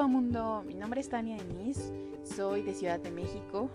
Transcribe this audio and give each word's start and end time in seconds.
todo 0.00 0.08
mundo, 0.08 0.64
mi 0.66 0.72
nombre 0.72 0.98
es 1.02 1.10
Tania 1.10 1.36
Denise, 1.36 1.92
soy 2.24 2.62
de 2.62 2.72
Ciudad 2.72 2.98
de 3.00 3.10
México 3.10 3.68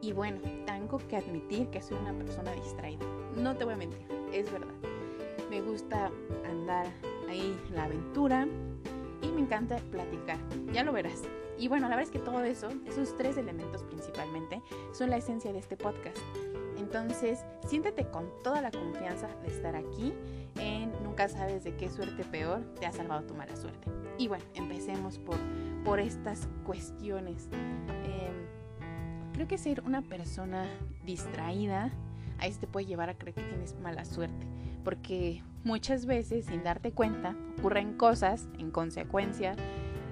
y 0.00 0.10
bueno, 0.14 0.38
tengo 0.64 0.96
que 1.06 1.18
admitir 1.18 1.68
que 1.68 1.82
soy 1.82 1.98
una 1.98 2.14
persona 2.14 2.50
distraída. 2.52 3.04
No 3.36 3.54
te 3.54 3.66
voy 3.66 3.74
a 3.74 3.76
mentir, 3.76 4.00
es 4.32 4.50
verdad. 4.50 4.72
Me 5.50 5.60
gusta 5.60 6.10
andar 6.46 6.86
ahí 7.28 7.54
en 7.68 7.74
la 7.74 7.84
aventura 7.84 8.48
y 9.20 9.28
me 9.28 9.42
encanta 9.42 9.76
platicar, 9.90 10.38
ya 10.72 10.82
lo 10.82 10.94
verás. 10.94 11.24
Y 11.58 11.68
bueno, 11.68 11.90
la 11.90 11.96
verdad 11.96 12.10
es 12.10 12.18
que 12.18 12.24
todo 12.24 12.42
eso, 12.42 12.68
esos 12.86 13.14
tres 13.14 13.36
elementos 13.36 13.82
principalmente, 13.82 14.62
son 14.92 15.10
la 15.10 15.18
esencia 15.18 15.52
de 15.52 15.58
este 15.58 15.76
podcast. 15.76 16.16
Entonces, 16.96 17.44
siéntete 17.66 18.06
con 18.06 18.26
toda 18.42 18.62
la 18.62 18.70
confianza 18.70 19.28
de 19.42 19.48
estar 19.48 19.76
aquí 19.76 20.14
en 20.58 20.90
Nunca 21.02 21.28
sabes 21.28 21.62
de 21.62 21.76
qué 21.76 21.90
suerte 21.90 22.24
peor 22.24 22.64
te 22.80 22.86
ha 22.86 22.92
salvado 22.92 23.26
tu 23.26 23.34
mala 23.34 23.54
suerte. 23.54 23.90
Y 24.16 24.28
bueno, 24.28 24.44
empecemos 24.54 25.18
por, 25.18 25.36
por 25.84 26.00
estas 26.00 26.48
cuestiones. 26.64 27.50
Em, 27.52 29.32
creo 29.34 29.46
que 29.46 29.58
ser 29.58 29.82
una 29.82 30.00
persona 30.00 30.64
distraída 31.04 31.90
ahí 32.38 32.52
te 32.52 32.66
puede 32.66 32.86
llevar 32.86 33.10
a 33.10 33.14
creer 33.14 33.34
que 33.34 33.42
tienes 33.42 33.78
mala 33.80 34.06
suerte. 34.06 34.46
Porque 34.82 35.42
muchas 35.64 36.06
veces, 36.06 36.46
sin 36.46 36.64
darte 36.64 36.92
cuenta, 36.92 37.36
ocurren 37.58 37.98
cosas 37.98 38.48
en 38.58 38.70
consecuencia 38.70 39.54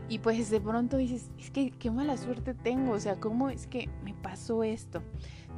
y 0.09 0.19
pues 0.19 0.51
de 0.51 0.61
pronto 0.61 0.99
dices, 0.99 1.31
es 1.39 1.51
que 1.51 1.71
qué 1.71 1.91
mala 1.91 2.17
suerte 2.19 2.53
tengo, 2.53 2.93
o 2.93 3.01
sea, 3.01 3.17
¿cómo 3.17 3.49
es 3.49 3.67
que 3.67 3.89
me 4.05 4.13
pasó 4.13 4.63
esto? 4.63 5.03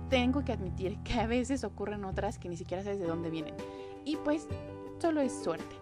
Tengo 0.08 0.44
que 0.44 0.52
admitir 0.52 0.98
que 1.02 1.14
a 1.14 1.26
veces 1.26 1.64
ocurren 1.64 2.04
otras 2.04 2.38
que 2.38 2.48
ni 2.48 2.56
siquiera 2.56 2.82
sabes 2.82 3.00
de 3.00 3.06
dónde 3.06 3.30
vienen. 3.30 3.54
Y 4.04 4.16
pues 4.16 4.46
solo 5.00 5.20
es 5.20 5.32
suerte. 5.42 5.76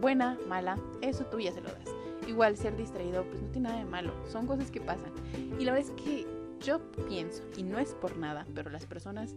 Buena, 0.00 0.38
mala, 0.48 0.78
eso 1.02 1.24
tú 1.26 1.40
ya 1.40 1.52
se 1.52 1.60
lo 1.60 1.68
das. 1.68 1.94
Igual 2.26 2.56
ser 2.56 2.76
distraído, 2.76 3.24
pues 3.24 3.42
no 3.42 3.48
tiene 3.48 3.68
nada 3.68 3.78
de 3.80 3.84
malo, 3.84 4.12
son 4.28 4.46
cosas 4.46 4.70
que 4.70 4.80
pasan. 4.80 5.12
Y 5.58 5.64
la 5.64 5.72
verdad 5.72 5.90
es 5.90 6.02
que 6.02 6.26
yo 6.60 6.80
pienso, 7.08 7.42
y 7.56 7.62
no 7.62 7.78
es 7.78 7.94
por 7.94 8.16
nada, 8.16 8.46
pero 8.54 8.70
las 8.70 8.86
personas 8.86 9.34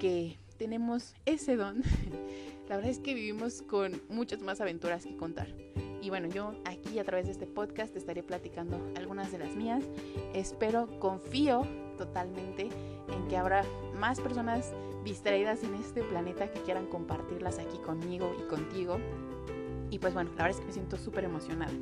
que 0.00 0.38
tenemos 0.56 1.14
ese 1.24 1.56
don, 1.56 1.82
la 2.68 2.76
verdad 2.76 2.90
es 2.90 2.98
que 2.98 3.14
vivimos 3.14 3.62
con 3.62 4.00
muchas 4.08 4.40
más 4.40 4.60
aventuras 4.60 5.04
que 5.04 5.16
contar. 5.16 5.48
Y 6.02 6.08
bueno, 6.08 6.28
yo 6.28 6.54
aquí 6.64 6.98
a 6.98 7.04
través 7.04 7.26
de 7.26 7.32
este 7.32 7.46
podcast 7.46 7.96
estaré 7.96 8.22
platicando 8.22 8.80
algunas 8.96 9.32
de 9.32 9.38
las 9.38 9.56
mías. 9.56 9.84
Espero, 10.34 10.88
confío 11.00 11.66
totalmente 11.98 12.68
en 13.16 13.28
que 13.28 13.36
habrá 13.36 13.64
más 13.98 14.20
personas 14.20 14.72
distraídas 15.04 15.62
en 15.62 15.74
este 15.74 16.02
planeta 16.02 16.50
que 16.50 16.60
quieran 16.62 16.86
compartirlas 16.86 17.58
aquí 17.58 17.78
conmigo 17.78 18.34
y 18.38 18.42
contigo. 18.48 18.98
Y 19.88 19.98
pues 20.00 20.14
bueno, 20.14 20.30
la 20.36 20.44
verdad 20.44 20.50
es 20.50 20.60
que 20.60 20.66
me 20.66 20.72
siento 20.72 20.96
súper 20.96 21.24
emocionada. 21.24 21.72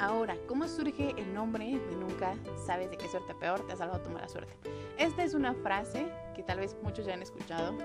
Ahora, 0.00 0.36
¿cómo 0.48 0.66
surge 0.66 1.14
el 1.16 1.32
nombre 1.32 1.64
de 1.64 1.96
Nunca 1.96 2.34
sabes 2.66 2.90
de 2.90 2.96
qué 2.96 3.08
suerte 3.08 3.32
peor 3.34 3.64
te 3.66 3.72
ha 3.72 3.76
salvado 3.76 4.02
tu 4.02 4.10
mala 4.10 4.28
suerte? 4.28 4.52
Esta 4.98 5.22
es 5.22 5.34
una 5.34 5.54
frase 5.54 6.08
que 6.34 6.42
tal 6.42 6.58
vez 6.58 6.76
muchos 6.82 7.06
ya 7.06 7.14
han 7.14 7.22
escuchado, 7.22 7.78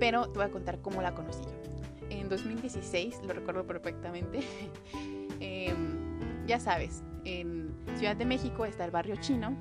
pero 0.00 0.26
te 0.28 0.38
voy 0.38 0.46
a 0.46 0.50
contar 0.50 0.80
cómo 0.80 1.02
la 1.02 1.14
conocí 1.14 1.42
yo. 1.44 2.08
En 2.08 2.28
2016, 2.28 3.20
lo 3.26 3.34
recuerdo 3.34 3.66
perfectamente, 3.66 4.40
Em, 5.40 6.46
ya 6.46 6.58
sabes, 6.58 7.02
en 7.24 7.74
Ciudad 7.96 8.16
de 8.16 8.24
México 8.24 8.64
está 8.64 8.84
el 8.84 8.90
barrio 8.90 9.16
chino. 9.16 9.54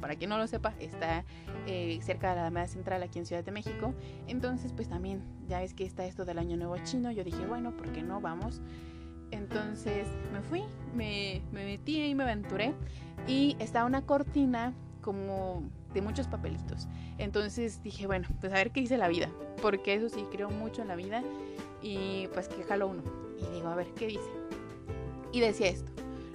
Para 0.00 0.16
quien 0.16 0.30
no 0.30 0.38
lo 0.38 0.46
sepa, 0.46 0.74
está 0.80 1.24
eh, 1.66 1.98
cerca 2.02 2.30
de 2.30 2.36
la 2.36 2.42
Alameda 2.42 2.66
Central 2.66 3.02
aquí 3.02 3.18
en 3.18 3.26
Ciudad 3.26 3.44
de 3.44 3.52
México. 3.52 3.94
Entonces, 4.26 4.72
pues 4.72 4.88
también, 4.88 5.22
ya 5.48 5.60
ves 5.60 5.74
que 5.74 5.84
está 5.84 6.04
esto 6.04 6.24
del 6.24 6.38
Año 6.38 6.56
Nuevo 6.56 6.76
Chino. 6.84 7.10
Yo 7.10 7.24
dije, 7.24 7.46
bueno, 7.46 7.76
¿por 7.76 7.92
qué 7.92 8.02
no? 8.02 8.20
Vamos. 8.20 8.60
Entonces 9.30 10.08
me 10.32 10.40
fui, 10.40 10.62
me, 10.94 11.42
me 11.52 11.64
metí 11.64 12.02
y 12.02 12.14
me 12.14 12.24
aventuré. 12.24 12.74
Y 13.26 13.56
está 13.58 13.84
una 13.84 14.02
cortina 14.02 14.72
como 15.02 15.62
de 15.92 16.02
muchos 16.02 16.28
papelitos. 16.28 16.88
Entonces 17.18 17.82
dije, 17.82 18.06
bueno, 18.06 18.28
pues 18.40 18.52
a 18.52 18.56
ver 18.56 18.70
qué 18.70 18.80
dice 18.80 18.96
la 18.96 19.08
vida. 19.08 19.28
Porque 19.60 19.94
eso 19.94 20.08
sí, 20.08 20.24
creo 20.30 20.50
mucho 20.50 20.82
en 20.82 20.88
la 20.88 20.96
vida. 20.96 21.22
Y 21.82 22.28
pues 22.32 22.48
que 22.48 22.62
jalo 22.62 22.88
uno. 22.88 23.02
Y 23.38 23.54
digo, 23.54 23.68
a 23.68 23.74
ver 23.74 23.88
qué 23.94 24.06
dice 24.06 24.48
y 25.32 25.40
decía 25.40 25.68
esto. 25.68 25.90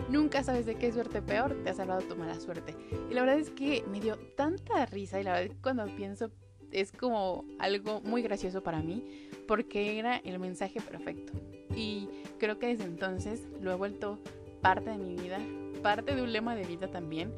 Nunca 0.10 0.44
sabes 0.44 0.66
de 0.66 0.76
qué 0.76 0.92
suerte 0.92 1.22
peor 1.22 1.56
te 1.64 1.70
ha 1.70 1.74
salvado 1.74 2.02
tu 2.02 2.16
mala 2.16 2.40
suerte. 2.40 2.76
Y 3.10 3.14
la 3.14 3.22
verdad 3.22 3.40
es 3.40 3.50
que 3.50 3.84
me 3.90 4.00
dio 4.00 4.18
tanta 4.36 4.86
risa 4.86 5.20
y 5.20 5.24
la 5.24 5.32
verdad 5.32 5.46
es 5.46 5.56
que 5.56 5.62
cuando 5.62 5.86
pienso 5.96 6.32
es 6.72 6.92
como 6.92 7.46
algo 7.60 8.02
muy 8.02 8.22
gracioso 8.22 8.64
para 8.64 8.82
mí 8.82 9.30
porque 9.48 10.00
era 10.00 10.18
el 10.18 10.40
mensaje 10.40 10.82
perfecto. 10.82 11.34
Y 11.76 12.10
creo 12.40 12.60
que 12.60 12.68
desde 12.68 12.84
entonces 12.84 13.48
lo 13.62 13.72
he 13.72 13.76
vuelto 13.76 14.20
parte 14.62 14.90
de 14.90 14.98
mi 14.98 15.16
vida, 15.16 15.40
parte 15.82 16.16
de 16.16 16.22
un 16.22 16.32
lema 16.32 16.56
de 16.56 16.66
vida 16.66 16.88
también. 16.88 17.34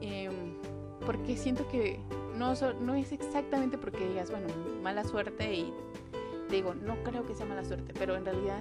Em, 0.00 0.32
porque 1.04 1.36
siento 1.36 1.68
que 1.68 1.98
no, 2.36 2.54
no 2.80 2.94
es 2.94 3.12
exactamente 3.12 3.78
porque 3.78 4.08
digas, 4.08 4.30
bueno, 4.30 4.48
mala 4.82 5.04
suerte 5.04 5.54
y 5.54 5.72
digo, 6.50 6.74
no 6.74 7.02
creo 7.02 7.26
que 7.26 7.34
sea 7.34 7.46
mala 7.46 7.64
suerte, 7.64 7.92
pero 7.98 8.16
en 8.16 8.24
realidad 8.24 8.60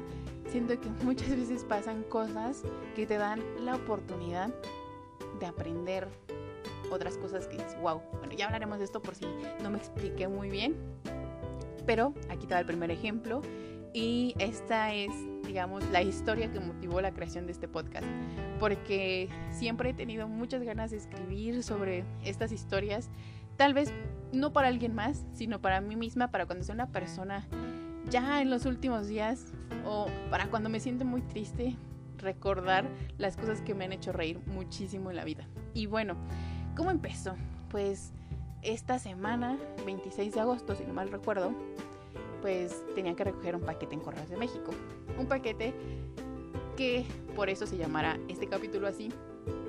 siento 0.52 0.80
que 0.80 0.90
muchas 1.04 1.30
veces 1.30 1.64
pasan 1.64 2.04
cosas 2.04 2.64
que 2.96 3.08
te 3.08 3.18
dan 3.18 3.42
la 3.64 3.76
oportunidad 3.76 4.54
de 5.40 5.46
aprender 5.46 6.08
otras 6.92 7.18
cosas 7.18 7.48
que 7.48 7.58
dices, 7.58 7.78
wow, 7.82 8.02
bueno, 8.20 8.34
ya 8.36 8.46
hablaremos 8.48 8.80
de 8.80 8.86
esto 8.86 9.02
por 9.02 9.16
si 9.16 9.26
no 9.64 9.70
me 9.70 9.78
expliqué 9.78 10.28
muy 10.28 10.50
bien, 10.50 10.76
pero 11.86 12.14
aquí 12.30 12.46
te 12.48 12.54
va 12.54 12.60
el 12.60 12.66
primer 12.66 12.92
ejemplo 12.92 13.42
y 13.94 14.36
esta 14.40 14.94
es, 14.94 15.12
digamos, 15.46 15.90
la 15.90 16.02
historia 16.02 16.52
que 16.52 16.60
motivó 16.60 17.00
la 17.02 17.12
creación 17.12 17.46
de 17.46 17.54
este 17.54 17.68
podcast, 17.68 18.06
porque 18.60 19.30
siempre 19.52 19.92
he 19.92 19.94
tenido 19.94 20.28
muchas 20.28 20.64
ganas 20.64 20.92
de 20.92 20.98
escribir 20.98 21.64
sobre 21.64 22.04
estas 22.26 22.52
historias, 22.52 23.10
tal 23.56 23.74
vez 23.74 23.94
no 24.34 24.52
para 24.52 24.68
alguien 24.68 24.94
más, 24.94 25.26
sino 25.34 25.62
para 25.62 25.80
mí 25.80 25.96
misma, 25.96 26.30
para 26.30 26.46
cuando 26.46 26.66
sea 26.66 26.76
una 26.76 26.88
persona 26.88 27.48
ya 28.10 28.42
en 28.42 28.50
los 28.50 28.66
últimos 28.66 29.08
días 29.08 29.54
o 29.86 30.08
para 30.30 30.48
cuando 30.50 30.70
me 30.70 30.80
siento 30.80 31.06
muy 31.06 31.22
triste, 31.22 31.76
recordar 32.18 32.88
las 33.18 33.38
cosas 33.38 33.62
que 33.62 33.74
me 33.74 33.86
han 33.86 33.94
hecho 33.94 34.12
reír 34.12 34.40
muchísimo 34.48 35.10
en 35.10 35.16
la 35.16 35.24
vida. 35.24 35.48
Y 35.74 35.88
bueno, 35.88 36.16
¿cómo 36.76 36.92
empezó? 36.92 37.36
Pues 37.70 38.14
esta 38.62 39.00
semana, 39.00 39.58
26 39.86 40.34
de 40.34 40.40
agosto, 40.40 40.76
si 40.76 40.84
no 40.84 40.94
mal 40.94 41.10
recuerdo, 41.10 41.54
pues 42.42 42.84
tenía 42.96 43.16
que 43.16 43.24
recoger 43.24 43.56
un 43.56 43.62
paquete 43.62 43.96
en 43.96 44.02
Correos 44.02 44.30
de 44.30 44.38
México. 44.38 44.72
Un 45.20 45.28
paquete 45.28 45.74
que 46.78 47.06
por 47.36 47.50
eso 47.50 47.66
se 47.66 47.78
llamará 47.78 48.20
este 48.28 48.48
capítulo 48.48 48.88
así, 48.88 49.10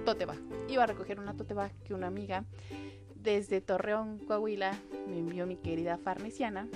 tote 0.05 0.27
Iba 0.69 0.85
a 0.85 0.87
recoger 0.87 1.21
una 1.21 1.35
tote 1.35 1.55
que 1.85 1.95
una 1.95 2.07
amiga 2.07 2.45
desde 3.15 3.61
Torreón, 3.61 4.19
Coahuila, 4.19 4.73
me 5.09 5.19
envió 5.19 5.47
mi 5.47 5.57
querida 5.57 5.97
Farnesiana 5.97 6.69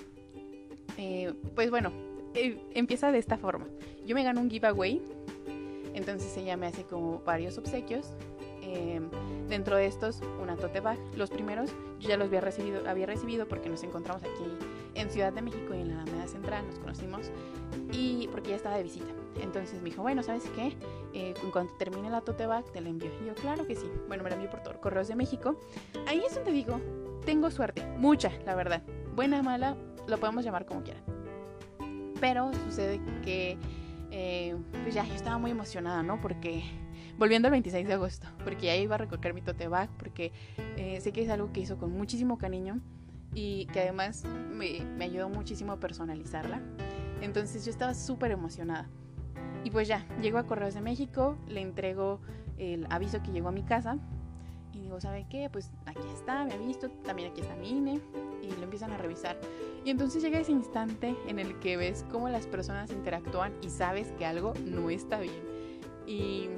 eh, 0.97 1.35
pues 1.55 1.71
bueno, 1.71 1.93
eh, 2.35 2.59
empieza 2.75 3.13
de 3.13 3.19
esta 3.19 3.37
forma. 3.37 3.67
Yo 4.07 4.15
me 4.15 4.23
gano 4.23 4.41
un 4.41 4.51
giveaway, 4.51 5.01
entonces 5.95 6.37
ella 6.37 6.57
me 6.57 6.67
hace 6.67 6.85
como 6.85 7.21
varios 7.21 7.59
obsequios. 7.59 8.07
Em, 8.63 9.09
dentro 9.49 9.77
de 9.77 9.87
estos, 9.87 10.21
una 10.43 10.57
tote 10.57 10.81
bag. 10.81 10.99
Los 11.17 11.31
primeros 11.31 11.71
yo 12.01 12.09
ya 12.09 12.17
los 12.17 12.27
había 12.27 12.41
recibido, 12.41 12.89
había 12.89 13.07
recibido 13.07 13.47
porque 13.47 13.69
nos 13.69 13.83
encontramos 13.83 14.23
aquí 14.23 14.45
en 14.95 15.11
Ciudad 15.11 15.33
de 15.33 15.41
México 15.41 15.75
y 15.75 15.81
en 15.81 15.89
la 15.89 16.03
Alameda 16.03 16.27
Central, 16.27 16.67
nos 16.67 16.79
conocimos 16.79 17.31
y 17.93 18.29
porque 18.29 18.51
ya 18.51 18.57
estaba 18.57 18.77
de 18.77 18.83
visita. 18.83 19.07
Entonces 19.41 19.81
me 19.83 19.91
dijo, 19.91 20.03
bueno, 20.03 20.23
¿sabes 20.23 20.45
qué? 20.55 20.77
Eh, 21.15 21.35
en 21.43 21.51
cuanto 21.51 21.75
termine 21.75 22.11
la 22.11 22.23
tote 22.23 22.47
bag, 22.47 22.65
te 22.73 22.81
la 22.81 22.89
envío. 22.89 23.11
Y 23.23 23.27
yo, 23.27 23.35
claro 23.35 23.67
que 23.67 23.77
sí. 23.77 23.87
Bueno, 24.09 24.25
me 24.25 24.31
la 24.31 24.37
envío 24.37 24.51
por 24.51 24.63
todo, 24.63 24.81
Correos 24.81 25.09
de 25.09 25.17
México. 25.17 25.59
Ahí 26.07 26.23
es 26.27 26.35
donde 26.35 26.53
digo, 26.53 26.81
tengo 27.25 27.51
suerte, 27.51 27.87
mucha, 27.99 28.33
la 28.45 28.55
verdad. 28.55 28.83
Buena, 29.15 29.43
mala, 29.43 29.77
lo 30.07 30.19
podemos 30.19 30.45
llamar 30.45 30.67
como 30.67 30.83
quieran. 30.83 31.16
Pero 32.21 32.53
sucede 32.65 33.01
que, 33.23 33.59
eh, 34.11 34.57
pues 34.83 34.95
ya, 34.95 35.05
yo 35.07 35.15
estaba 35.15 35.39
muy 35.39 35.51
emocionada, 35.51 36.03
¿no? 36.03 36.21
Porque, 36.21 36.65
volviendo 37.19 37.49
al 37.49 37.53
26 37.53 37.87
de 37.87 37.95
agosto, 37.95 38.27
porque 38.45 38.67
ya 38.67 38.77
iba 38.77 38.95
a 38.95 38.99
recoger 38.99 39.35
mi 39.35 39.43
tote 39.43 39.69
bag, 39.69 39.91
porque 39.99 40.33
eh, 40.77 41.01
sé 41.01 41.13
que 41.13 41.23
es 41.23 41.31
algo 41.31 41.53
que 41.53 41.61
hizo 41.61 41.77
con 41.79 41.93
muchísimo 41.93 42.39
cariño 42.39 42.81
y 43.35 43.67
que 43.67 43.81
además 43.81 44.25
me, 44.25 44.81
me 44.97 45.05
ayudó 45.05 45.29
muchísimo 45.29 45.73
a 45.73 45.81
personalizarla. 45.81 46.61
Entonces 47.21 47.65
yo 47.65 47.71
estaba 47.71 47.95
súper 47.95 48.31
emocionada. 48.31 48.89
Y 49.65 49.71
pues 49.71 49.89
ya, 49.89 50.07
llego 50.21 50.39
a 50.39 50.47
Correos 50.47 50.75
de 50.75 50.81
México, 50.81 51.37
le 51.49 51.61
entrego 51.61 52.21
el 52.57 52.87
aviso 52.89 53.23
que 53.23 53.33
llegó 53.33 53.49
a 53.49 53.53
mi 53.53 53.63
casa 53.63 53.99
y 54.73 54.81
digo, 54.81 55.01
¿sabe 55.01 55.27
qué? 55.29 55.49
Pues 55.51 55.71
aquí 55.87 56.07
está, 56.15 56.45
me 56.45 56.53
ha 56.53 56.57
visto, 56.57 56.91
también 57.05 57.31
aquí 57.31 57.41
está 57.41 57.57
mi 57.57 57.71
INE 57.71 58.01
y 58.43 58.55
lo 58.57 58.63
empiezan 58.63 58.93
a 58.93 58.99
revisar. 58.99 59.37
Y 59.87 59.91
entonces 59.91 60.21
llega 60.21 60.41
ese 60.41 60.51
instante 60.51 61.15
en 61.29 61.39
el 61.39 61.61
que 61.61 61.77
ves 61.77 62.05
cómo 62.11 62.29
las 62.29 62.49
personas 62.49 62.91
interactúan 62.91 63.53
y 63.63 63.71
sabes 63.71 64.09
que 64.19 64.27
algo 64.27 64.53
no 64.65 64.91
está 64.91 65.21
bien. 65.21 65.45
Y 66.09 66.49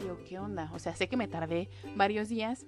digo, 0.00 0.18
¿qué 0.28 0.40
onda? 0.40 0.68
O 0.74 0.80
sea, 0.80 0.96
sé 0.96 1.08
que 1.08 1.16
me 1.16 1.28
tardé 1.28 1.68
varios 1.94 2.28
días. 2.28 2.66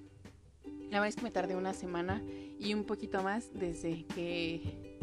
La 0.92 1.00
verdad 1.00 1.08
es 1.08 1.16
que 1.16 1.22
me 1.22 1.32
tardé 1.32 1.56
una 1.56 1.72
semana 1.72 2.22
y 2.56 2.72
un 2.72 2.84
poquito 2.84 3.24
más 3.24 3.50
desde 3.52 4.04
que 4.04 4.96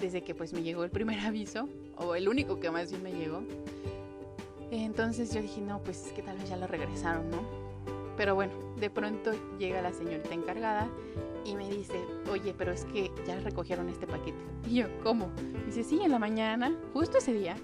desde 0.00 0.24
que 0.24 0.34
pues 0.34 0.52
me 0.52 0.64
llegó 0.64 0.82
el 0.82 0.90
primer 0.90 1.20
aviso 1.24 1.68
o 1.96 2.16
el 2.16 2.28
único 2.28 2.58
que 2.58 2.72
más 2.72 2.90
bien 2.90 3.04
me 3.04 3.12
llegó. 3.12 3.44
Entonces 4.72 5.32
yo 5.32 5.42
dije, 5.42 5.60
no, 5.60 5.80
pues 5.80 6.06
es 6.06 6.12
que 6.12 6.22
tal 6.22 6.38
vez 6.38 6.48
ya 6.48 6.56
lo 6.56 6.66
regresaron, 6.66 7.30
¿no? 7.30 7.38
Pero 8.16 8.34
bueno, 8.34 8.52
de 8.80 8.90
pronto 8.90 9.30
llega 9.60 9.80
la 9.80 9.92
señorita 9.92 10.34
encargada 10.34 10.88
y 11.44 11.54
me 11.54 11.68
dice, 11.68 12.04
oye, 12.30 12.54
pero 12.56 12.72
es 12.72 12.84
que 12.86 13.10
ya 13.26 13.38
recogieron 13.40 13.88
este 13.88 14.06
paquete. 14.06 14.38
Y 14.68 14.76
yo, 14.76 14.86
¿cómo? 15.02 15.30
Dice, 15.66 15.84
sí, 15.84 16.00
en 16.02 16.10
la 16.10 16.18
mañana, 16.18 16.74
justo 16.92 17.18
ese 17.18 17.32
día, 17.32 17.56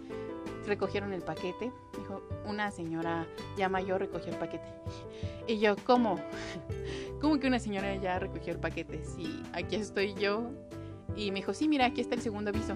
recogieron 0.66 1.12
el 1.12 1.22
paquete. 1.22 1.72
Dijo, 1.96 2.22
una 2.46 2.70
señora 2.70 3.26
ya 3.56 3.68
mayor 3.68 4.00
recogió 4.00 4.32
el 4.32 4.38
paquete. 4.38 4.64
Y 5.46 5.58
yo, 5.58 5.76
¿cómo? 5.84 6.20
¿Cómo 7.20 7.38
que 7.38 7.48
una 7.48 7.58
señora 7.58 7.94
ya 7.96 8.18
recogió 8.18 8.52
el 8.52 8.60
paquete? 8.60 9.04
Si 9.04 9.42
aquí 9.52 9.76
estoy 9.76 10.14
yo. 10.14 10.50
Y 11.16 11.30
me 11.32 11.40
dijo, 11.40 11.54
sí, 11.54 11.68
mira, 11.68 11.86
aquí 11.86 12.00
está 12.00 12.14
el 12.14 12.20
segundo 12.20 12.50
aviso. 12.50 12.74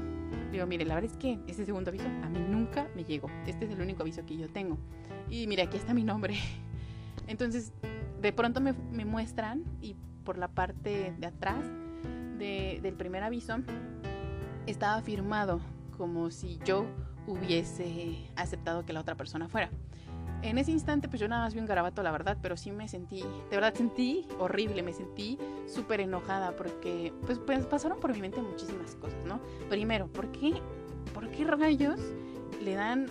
Digo, 0.50 0.66
mire, 0.66 0.84
la 0.84 0.94
verdad 0.94 1.10
es 1.10 1.16
que 1.16 1.38
ese 1.46 1.64
segundo 1.64 1.90
aviso 1.90 2.06
a 2.22 2.28
mí 2.28 2.38
nunca 2.48 2.88
me 2.94 3.04
llegó. 3.04 3.28
Este 3.46 3.64
es 3.66 3.70
el 3.70 3.80
único 3.80 4.02
aviso 4.02 4.24
que 4.26 4.36
yo 4.36 4.48
tengo. 4.48 4.78
Y 5.28 5.46
mira, 5.46 5.64
aquí 5.64 5.76
está 5.76 5.94
mi 5.94 6.04
nombre. 6.04 6.34
Entonces, 7.26 7.72
de 8.20 8.32
pronto 8.32 8.60
me, 8.60 8.72
me 8.72 9.04
muestran 9.04 9.64
y 9.80 9.96
por 10.24 10.38
la 10.38 10.48
parte 10.48 11.14
de 11.18 11.26
atrás 11.26 11.64
del 12.38 12.94
primer 12.94 13.22
aviso 13.22 13.56
estaba 14.66 15.00
firmado 15.02 15.60
como 15.96 16.30
si 16.30 16.58
yo 16.64 16.86
hubiese 17.26 18.16
aceptado 18.36 18.84
que 18.84 18.92
la 18.92 19.00
otra 19.00 19.14
persona 19.14 19.48
fuera. 19.48 19.70
En 20.42 20.58
ese 20.58 20.72
instante, 20.72 21.08
pues 21.08 21.20
yo 21.20 21.28
nada 21.28 21.44
más 21.44 21.54
vi 21.54 21.60
un 21.60 21.66
garabato, 21.66 22.02
la 22.02 22.12
verdad, 22.12 22.36
pero 22.42 22.56
sí 22.56 22.70
me 22.70 22.86
sentí, 22.86 23.22
de 23.22 23.56
verdad 23.56 23.72
sentí 23.72 24.26
horrible, 24.38 24.82
me 24.82 24.92
sentí 24.92 25.38
súper 25.66 26.00
enojada 26.00 26.54
porque 26.54 27.14
pues, 27.24 27.38
pues, 27.38 27.64
pasaron 27.64 27.98
por 27.98 28.12
mi 28.12 28.20
mente 28.20 28.42
muchísimas 28.42 28.94
cosas, 28.96 29.24
¿no? 29.24 29.40
Primero, 29.70 30.06
¿por 30.08 30.30
qué, 30.32 30.52
¿por 31.14 31.30
qué 31.30 31.44
rayos 31.44 31.98
le 32.62 32.74
dan 32.74 33.06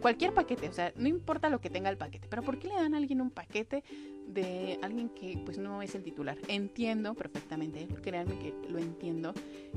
cualquier 0.00 0.32
paquete? 0.32 0.70
O 0.70 0.72
sea, 0.72 0.94
no 0.96 1.06
importa 1.06 1.50
lo 1.50 1.60
que 1.60 1.68
tenga 1.68 1.90
el 1.90 1.98
paquete, 1.98 2.28
pero 2.30 2.42
¿por 2.42 2.58
qué 2.58 2.68
le 2.68 2.76
dan 2.76 2.94
a 2.94 2.96
alguien 2.96 3.20
un 3.20 3.30
paquete 3.30 3.84
de 4.28 4.78
alguien 4.82 5.08
que 5.08 5.40
pues 5.44 5.58
no 5.58 5.82
es 5.82 5.94
el 5.94 6.02
titular. 6.02 6.38
Entiendo 6.48 7.14
perfectamente, 7.14 7.88
créanme 8.02 8.38
que 8.38 8.54
lo 8.68 8.78
entiendo, 8.78 9.32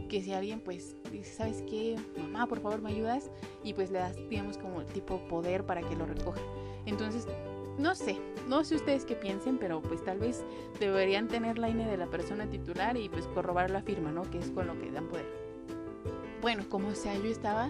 que 0.10 0.22
si 0.22 0.34
alguien 0.34 0.60
pues 0.60 0.96
dice, 1.12 1.32
¿sabes 1.34 1.64
qué? 1.70 1.96
Mamá, 2.18 2.48
por 2.48 2.60
favor, 2.60 2.82
¿me 2.82 2.92
ayudas? 2.92 3.32
Y 3.64 3.74
pues 3.74 3.92
le 3.92 4.00
das, 4.00 4.18
digamos, 4.30 4.58
como 4.58 4.84
tipo 4.86 5.20
poder 5.28 5.66
para 5.66 5.82
que 5.82 5.96
lo 5.96 6.06
recoja. 6.06 6.42
Entonces, 6.86 7.28
no 7.78 7.96
sé, 7.96 8.18
no 8.48 8.64
sé 8.64 8.76
ustedes 8.76 9.06
qué 9.06 9.16
piensen, 9.16 9.58
pero 9.58 9.82
pues 9.82 10.04
tal 10.04 10.20
vez 10.20 10.44
deberían 10.80 11.28
tener 11.28 11.58
la 11.58 11.70
INE 11.70 11.88
de 11.88 11.98
la 11.98 12.08
persona 12.08 12.50
titular 12.50 12.98
y 12.98 13.10
pues 13.10 13.28
corroborar 13.28 13.72
la 13.72 13.82
firma, 13.82 14.12
¿no? 14.12 14.30
Que 14.30 14.40
es 14.40 14.52
con 14.52 14.68
lo 14.68 14.78
que 14.80 14.92
dan 14.92 15.08
poder. 15.08 15.26
Bueno, 16.42 16.68
como 16.70 16.94
sea, 16.96 17.16
yo 17.16 17.30
estaba 17.30 17.70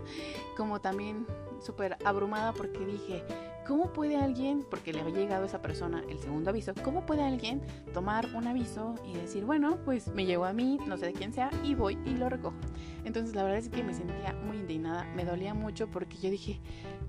como 0.55 0.79
también 0.81 1.27
súper 1.59 1.97
abrumada 2.03 2.53
porque 2.53 2.79
dije, 2.85 3.23
¿Cómo 3.71 3.93
puede 3.93 4.17
alguien, 4.17 4.65
porque 4.69 4.91
le 4.91 4.99
había 4.99 5.15
llegado 5.15 5.43
a 5.43 5.45
esa 5.45 5.61
persona 5.61 6.03
el 6.09 6.19
segundo 6.19 6.49
aviso, 6.49 6.73
cómo 6.83 7.05
puede 7.05 7.23
alguien 7.23 7.61
tomar 7.93 8.27
un 8.35 8.45
aviso 8.45 8.95
y 9.07 9.13
decir, 9.13 9.45
bueno, 9.45 9.77
pues 9.85 10.09
me 10.09 10.25
llegó 10.25 10.43
a 10.43 10.51
mí, 10.51 10.77
no 10.87 10.97
sé 10.97 11.05
de 11.05 11.13
quién 11.13 11.31
sea, 11.31 11.49
y 11.63 11.73
voy 11.73 11.97
y 12.05 12.17
lo 12.17 12.27
recojo? 12.27 12.57
Entonces 13.05 13.33
la 13.33 13.43
verdad 13.43 13.59
es 13.59 13.69
que 13.69 13.81
me 13.81 13.93
sentía 13.93 14.33
muy 14.45 14.57
indignada, 14.57 15.05
me 15.15 15.23
dolía 15.23 15.53
mucho 15.53 15.87
porque 15.87 16.17
yo 16.17 16.29
dije, 16.29 16.59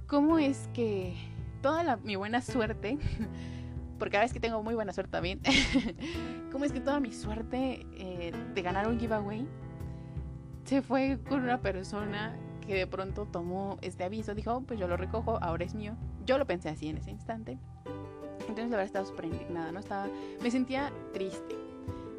¿cómo 0.07 0.39
es 0.39 0.69
que 0.73 1.17
toda 1.63 1.97
mi 1.97 2.15
buena 2.15 2.41
suerte, 2.41 2.97
porque 3.99 4.19
a 4.19 4.21
veces 4.21 4.33
que 4.33 4.39
tengo 4.39 4.63
muy 4.63 4.77
buena 4.77 4.93
suerte 4.93 5.11
también, 5.11 5.41
¿cómo 6.53 6.65
es 6.65 6.71
que 6.71 6.81
toda 6.81 7.01
mi 7.01 7.11
suerte 7.11 7.85
eh, 7.97 8.31
de 8.55 8.63
ganar 8.63 8.87
un 8.87 9.01
giveaway 9.01 9.49
se 10.63 10.81
fue 10.81 11.19
con 11.29 11.43
una 11.43 11.61
persona 11.61 12.37
que 12.67 12.75
de 12.75 12.87
pronto 12.87 13.27
tomó 13.27 13.79
este 13.83 14.05
aviso, 14.05 14.35
dijo, 14.35 14.53
oh, 14.55 14.61
pues 14.63 14.79
yo 14.79 14.89
lo 14.89 14.97
recojo, 14.97 15.39
ahora 15.43 15.65
es 15.65 15.75
mío. 15.75 15.95
Yo 16.25 16.39
lo 16.39 16.47
pensé 16.47 16.69
así 16.69 16.89
en 16.89 16.99
ese 16.99 17.11
instante. 17.11 17.59
Entonces 18.41 18.71
la 18.71 18.77
verdad 18.77 18.87
estaba 18.87 19.07
súper 19.07 19.27
indignada, 19.27 19.73
¿no? 19.73 19.81
Estaba, 19.81 20.09
me 20.43 20.51
sentía 20.51 20.93
triste. 21.13 21.57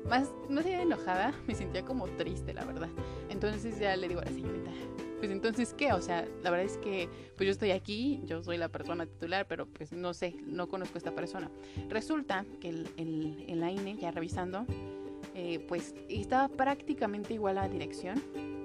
Más, 0.07 0.29
no 0.49 0.61
sé, 0.61 0.73
enojada, 0.81 1.33
me 1.47 1.55
sentía 1.55 1.83
como 1.83 2.07
triste, 2.07 2.53
la 2.53 2.65
verdad. 2.65 2.89
Entonces 3.29 3.79
ya 3.79 3.95
le 3.95 4.07
digo 4.07 4.21
a 4.21 4.25
la 4.25 4.31
señorita, 4.31 4.71
pues 5.19 5.31
entonces, 5.31 5.73
¿qué? 5.73 5.93
O 5.93 6.01
sea, 6.01 6.27
la 6.43 6.49
verdad 6.49 6.65
es 6.65 6.77
que, 6.77 7.07
pues 7.37 7.47
yo 7.47 7.51
estoy 7.51 7.71
aquí, 7.71 8.21
yo 8.25 8.43
soy 8.43 8.57
la 8.57 8.67
persona 8.67 9.05
titular, 9.05 9.47
pero 9.47 9.65
pues 9.65 9.93
no 9.93 10.13
sé, 10.13 10.35
no 10.45 10.67
conozco 10.67 10.95
a 10.95 10.97
esta 10.97 11.15
persona. 11.15 11.49
Resulta 11.87 12.45
que 12.59 12.69
el, 12.69 12.89
el, 12.97 13.45
el 13.47 13.63
AINE, 13.63 13.95
ya 13.95 14.11
revisando, 14.11 14.65
eh, 15.35 15.63
pues 15.67 15.95
estaba 16.09 16.49
prácticamente 16.49 17.33
igual 17.33 17.57
a 17.57 17.63
la 17.63 17.69
dirección, 17.69 18.21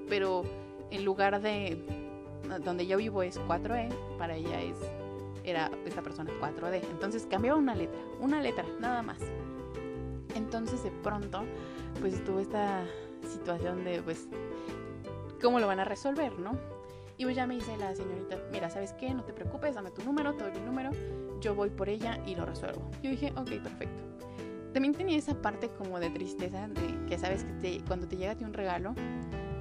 pero 0.08 0.42
en 0.90 1.04
lugar 1.04 1.40
de 1.40 1.82
donde 2.64 2.86
yo 2.86 2.96
vivo 2.96 3.22
es 3.22 3.38
4E, 3.40 3.92
para 4.16 4.36
ella 4.36 4.60
es 4.62 4.76
era 5.44 5.70
esta 5.86 6.02
persona 6.02 6.30
4D. 6.40 6.82
Entonces 6.90 7.26
cambiaba 7.28 7.58
una 7.58 7.74
letra, 7.74 7.98
una 8.20 8.40
letra, 8.40 8.64
nada 8.80 9.02
más. 9.02 9.18
Entonces 10.34 10.82
de 10.84 10.90
pronto, 10.90 11.42
pues 12.00 12.22
tuvo 12.24 12.40
esta 12.40 12.84
situación 13.26 13.84
de, 13.84 14.02
pues, 14.02 14.28
¿cómo 15.40 15.58
lo 15.58 15.66
van 15.66 15.80
a 15.80 15.84
resolver, 15.84 16.38
no? 16.38 16.52
Y 17.16 17.24
pues 17.24 17.34
ya 17.34 17.46
me 17.46 17.56
dice 17.56 17.76
la 17.78 17.94
señorita, 17.96 18.38
mira, 18.52 18.70
¿sabes 18.70 18.92
qué? 18.92 19.12
No 19.12 19.24
te 19.24 19.32
preocupes, 19.32 19.74
dame 19.74 19.90
tu 19.90 20.04
número, 20.04 20.34
te 20.34 20.44
doy 20.44 20.52
mi 20.52 20.60
número, 20.60 20.90
yo 21.40 21.54
voy 21.54 21.70
por 21.70 21.88
ella 21.88 22.18
y 22.26 22.36
lo 22.36 22.46
resuelvo. 22.46 22.88
Yo 23.02 23.10
dije, 23.10 23.32
ok, 23.36 23.50
perfecto. 23.62 24.04
También 24.72 24.94
tenía 24.94 25.18
esa 25.18 25.34
parte 25.34 25.68
como 25.70 25.98
de 25.98 26.10
tristeza, 26.10 26.68
de 26.68 27.06
que 27.08 27.18
sabes 27.18 27.44
que 27.60 27.82
cuando 27.88 28.06
te 28.06 28.16
llega 28.16 28.32
a 28.32 28.36
ti 28.36 28.44
un 28.44 28.52
regalo, 28.52 28.94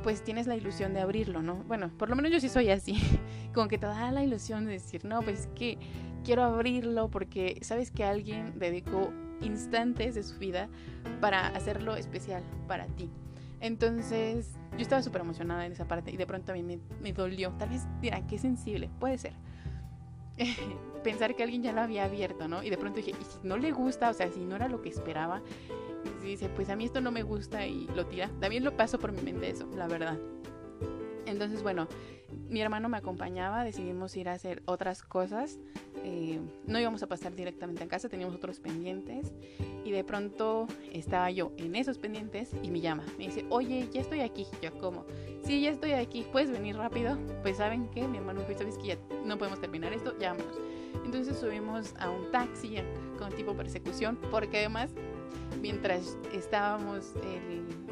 pues 0.08 0.24
tienes 0.24 0.48
la 0.48 0.56
ilusión 0.56 0.94
de 0.94 1.02
abrirlo, 1.02 1.42
¿no? 1.42 1.56
Bueno, 1.66 1.92
por 1.98 2.08
lo 2.10 2.16
menos 2.16 2.32
yo 2.32 2.40
sí 2.40 2.48
soy 2.48 2.70
así, 2.70 2.96
como 3.54 3.68
que 3.68 3.78
te 3.78 3.88
da 3.88 4.10
la 4.10 4.24
ilusión 4.24 4.66
de 4.66 4.72
decir, 4.72 5.04
no, 5.04 5.22
pues 5.22 5.42
es 5.42 5.48
que 5.48 5.78
quiero 6.24 6.44
abrirlo 6.44 7.10
porque 7.10 7.60
sabes 7.62 7.92
que 7.92 8.06
alguien 8.06 8.58
dedicó 8.58 9.12
instantes 9.42 10.16
de 10.16 10.24
su 10.24 10.40
vida 10.40 10.70
para 11.20 11.48
hacerlo 11.48 11.98
especial 11.98 12.42
para 12.70 12.86
ti. 12.86 13.10
Entonces, 13.60 14.56
yo 14.78 14.80
estaba 14.80 15.04
súper 15.04 15.20
emocionada 15.20 15.66
en 15.66 15.74
esa 15.74 15.90
parte 15.90 16.10
y 16.10 16.16
de 16.16 16.26
pronto 16.26 16.54
a 16.54 16.56
mí 16.56 16.64
me, 16.64 17.12
dolió. 17.12 17.52
Tal 17.60 17.68
vez 17.68 17.86
dirán, 18.00 18.28
qué 18.28 18.38
sensible, 18.38 18.90
puede 19.02 19.18
ser. 19.18 19.34
Pensar 21.04 21.36
que 21.36 21.44
alguien 21.44 21.64
ya 21.64 21.74
lo 21.74 21.82
había 21.82 22.06
abierto, 22.06 22.48
¿no? 22.48 22.64
Y 22.64 22.70
de 22.70 22.78
pronto 22.78 22.96
dije, 22.96 23.12
no 23.44 23.58
le 23.58 23.74
gusta, 23.74 24.10
o 24.10 24.14
sea, 24.14 24.32
si 24.32 24.46
no 24.46 24.56
era 24.56 24.70
lo 24.70 24.82
que 24.82 24.88
esperaba, 24.88 25.42
dice, 26.28 26.50
pues 26.50 26.70
a 26.70 26.76
mí 26.76 26.86
esto 26.86 27.02
no 27.02 27.12
me 27.12 27.24
gusta 27.24 27.66
y 27.66 27.88
lo 27.96 28.06
tira. 28.06 28.30
También 28.40 28.64
lo 28.64 28.76
paso 28.76 29.00
por 29.00 29.12
mi 29.12 29.22
mente 29.22 29.50
eso, 29.50 29.68
la 29.76 29.88
verdad. 29.88 30.18
Entonces, 31.26 31.62
bueno, 31.62 31.88
mi 32.50 32.62
hermano 32.62 32.88
me 32.90 32.98
acompañaba, 32.98 33.64
decidimos 33.64 34.16
ir 34.16 34.30
a 34.30 34.34
hacer 34.34 34.64
otras 34.66 35.04
cosas. 35.04 35.60
Eh, 36.04 36.40
no 36.66 36.80
íbamos 36.80 37.04
a 37.04 37.08
pasar 37.08 37.36
directamente 37.36 37.84
a 37.84 37.88
casa, 37.88 38.08
teníamos 38.08 38.36
otros 38.36 38.60
pendientes. 38.60 39.34
Y 39.84 39.92
de 39.92 40.04
pronto 40.04 40.68
estaba 40.92 41.30
yo 41.32 41.52
en 41.58 41.76
esos 41.76 41.98
pendientes 41.98 42.52
y 42.64 42.72
me 42.72 42.80
llama. 42.80 43.04
Me 43.18 43.26
dice, 43.26 43.46
oye, 43.50 43.90
ya 43.92 44.02
estoy 44.02 44.22
aquí. 44.22 44.46
Yo, 44.62 44.72
¿cómo? 44.80 45.06
Sí, 45.44 45.62
ya 45.62 45.72
estoy 45.72 45.94
aquí. 45.94 46.26
¿Puedes 46.32 46.50
venir 46.50 46.78
rápido? 46.78 47.18
Pues, 47.42 47.58
¿saben 47.58 47.90
qué? 47.90 48.08
Mi 48.08 48.18
hermano 48.18 48.42
dijo, 48.42 48.60
¿sabes 48.60 48.78
que 48.78 48.88
ya 48.88 48.98
no 49.26 49.38
podemos 49.38 49.60
terminar 49.60 49.94
esto? 49.94 50.18
Llámanos. 50.18 50.58
Entonces 51.06 51.38
subimos 51.38 51.94
a 52.00 52.10
un 52.10 52.32
taxi 52.32 52.78
con 53.18 53.32
tipo 53.34 53.56
persecución, 53.56 54.18
porque 54.30 54.58
además 54.60 54.92
mientras 55.62 56.18
estábamos 56.34 57.14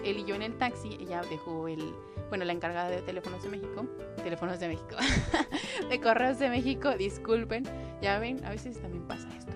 él, 0.03 0.17
y 0.17 0.25
yo 0.25 0.35
en 0.35 0.41
el 0.43 0.57
taxi, 0.57 0.97
ella 0.99 1.21
dejó 1.29 1.67
el, 1.67 1.93
bueno, 2.29 2.45
la 2.45 2.53
encargada 2.53 2.89
de 2.89 3.01
teléfonos 3.01 3.43
de 3.43 3.49
México, 3.49 3.85
teléfonos 4.23 4.59
de 4.59 4.67
México, 4.69 4.95
de 5.89 5.99
correos 5.99 6.39
de 6.39 6.49
México, 6.49 6.91
disculpen, 6.95 7.63
ya 8.01 8.19
ven, 8.19 8.43
a 8.45 8.49
veces 8.49 8.79
también 8.81 9.07
pasa 9.07 9.27
esto. 9.37 9.51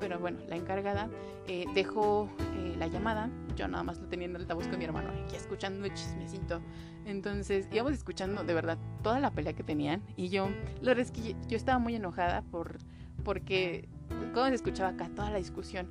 Pero 0.00 0.18
bueno, 0.18 0.38
la 0.48 0.56
encargada 0.56 1.08
eh, 1.46 1.64
dejó 1.74 2.28
eh, 2.56 2.74
la 2.78 2.88
llamada, 2.88 3.30
yo 3.56 3.68
nada 3.68 3.82
más 3.84 3.98
lo 3.98 4.06
tenía 4.08 4.26
en 4.26 4.36
altavoz 4.36 4.66
con 4.68 4.78
mi 4.78 4.84
hermano, 4.84 5.10
aquí 5.24 5.36
escuchando 5.36 5.84
el 5.84 5.94
chismecito. 5.94 6.60
Entonces 7.06 7.68
íbamos 7.72 7.92
escuchando 7.92 8.44
de 8.44 8.54
verdad 8.54 8.78
toda 9.02 9.20
la 9.20 9.30
pelea 9.30 9.52
que 9.52 9.62
tenían 9.62 10.02
y 10.16 10.28
yo, 10.28 10.48
la 10.80 10.94
verdad 10.94 11.06
es 11.06 11.10
que 11.10 11.36
yo 11.48 11.56
estaba 11.56 11.78
muy 11.78 11.94
enojada 11.94 12.42
por, 12.42 12.78
porque 13.24 13.88
cómo 14.32 14.46
se 14.48 14.54
escuchaba 14.54 14.90
acá 14.90 15.08
toda 15.14 15.30
la 15.30 15.38
discusión. 15.38 15.88